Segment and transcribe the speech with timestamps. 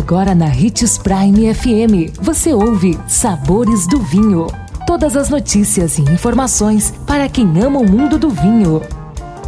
[0.00, 4.46] Agora na Ritz Prime FM, você ouve Sabores do Vinho.
[4.86, 8.80] Todas as notícias e informações para quem ama o mundo do vinho.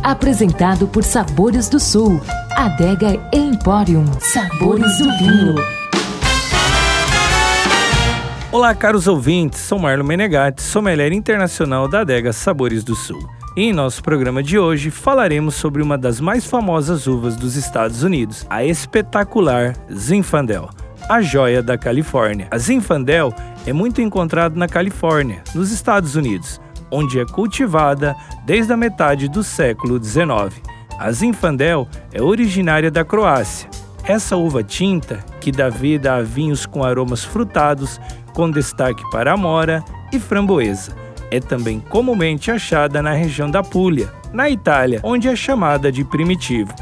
[0.03, 2.21] Apresentado por Sabores do Sul,
[2.55, 4.05] Adega Emporium.
[4.21, 5.55] Sabores do Vinho.
[8.53, 9.59] Olá, caros ouvintes.
[9.59, 13.27] Sou Marlon Menegatti, sommelier internacional da Adega Sabores do Sul.
[13.55, 18.47] Em nosso programa de hoje falaremos sobre uma das mais famosas uvas dos Estados Unidos,
[18.49, 20.71] a espetacular Zinfandel,
[21.07, 22.49] a joia da Califórnia.
[22.51, 23.31] A Zinfandel
[23.67, 28.17] é muito encontrada na Califórnia, nos Estados Unidos, onde é cultivada
[28.47, 30.59] desde a metade do século XIX.
[30.99, 33.69] A Zinfandel é originária da Croácia.
[34.03, 38.01] Essa uva tinta, que dá vida a vinhos com aromas frutados,
[38.33, 41.02] com destaque para amora e framboesa
[41.33, 46.75] é também comumente achada na região da Puglia, na Itália, onde é chamada de primitivo.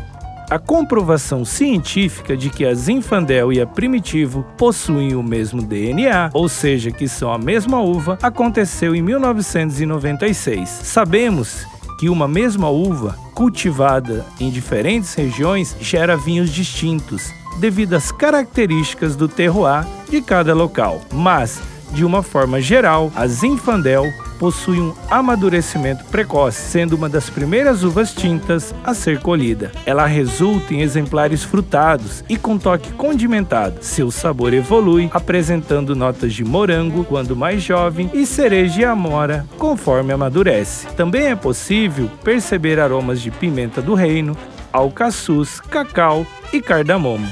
[0.51, 6.49] A comprovação científica de que a Zinfandel e a Primitivo possuem o mesmo DNA, ou
[6.49, 10.69] seja, que são a mesma uva, aconteceu em 1996.
[10.69, 11.65] Sabemos
[12.01, 19.29] que uma mesma uva, cultivada em diferentes regiões, gera vinhos distintos, devido às características do
[19.29, 21.01] terroir de cada local.
[21.13, 21.61] Mas,
[21.93, 24.07] de uma forma geral, a Zinfandel
[24.41, 29.71] possui um amadurecimento precoce, sendo uma das primeiras uvas tintas a ser colhida.
[29.85, 33.85] Ela resulta em exemplares frutados e com toque condimentado.
[33.85, 40.11] Seu sabor evolui, apresentando notas de morango quando mais jovem e cereja e amora conforme
[40.11, 40.87] amadurece.
[40.97, 44.35] Também é possível perceber aromas de pimenta do reino,
[44.73, 47.31] alcaçuz, cacau e cardamomo.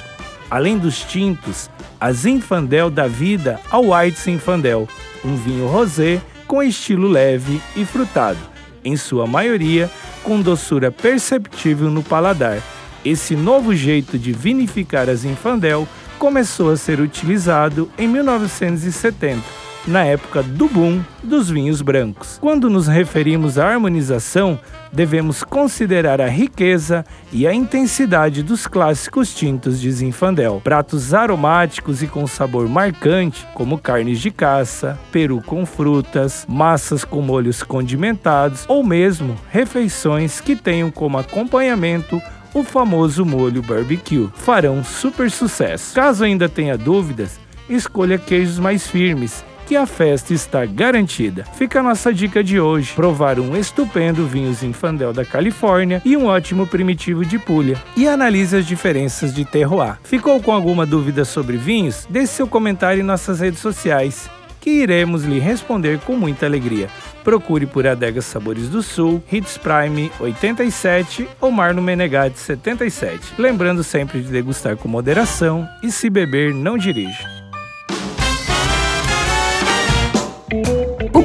[0.50, 4.86] Além dos tintos, a Zinfandel dá vida ao White Zinfandel,
[5.24, 8.40] um vinho rosé com estilo leve e frutado,
[8.84, 9.88] em sua maioria
[10.24, 12.60] com doçura perceptível no paladar.
[13.04, 15.86] Esse novo jeito de vinificar a Zinfandel
[16.18, 22.38] começou a ser utilizado em 1970 na época do boom dos vinhos brancos.
[22.40, 24.60] Quando nos referimos à harmonização,
[24.92, 30.60] devemos considerar a riqueza e a intensidade dos clássicos tintos de Zinfandel.
[30.62, 37.22] Pratos aromáticos e com sabor marcante, como carnes de caça, peru com frutas, massas com
[37.22, 42.20] molhos condimentados ou mesmo refeições que tenham como acompanhamento
[42.54, 45.94] o famoso molho barbecue, farão super sucesso.
[45.94, 47.38] Caso ainda tenha dúvidas,
[47.68, 51.44] escolha queijos mais firmes que a festa está garantida.
[51.44, 56.24] Fica a nossa dica de hoje: provar um estupendo vinho Zinfandel da Califórnia e um
[56.24, 57.76] ótimo primitivo de Puglia.
[57.94, 59.98] E analise as diferenças de terroir.
[60.02, 62.06] Ficou com alguma dúvida sobre vinhos?
[62.08, 66.88] Deixe seu comentário em nossas redes sociais que iremos lhe responder com muita alegria.
[67.22, 73.34] Procure por Adega Sabores do Sul, Hits Prime 87 ou Marno Menegatti 77.
[73.38, 77.37] Lembrando sempre de degustar com moderação e se beber, não dirija.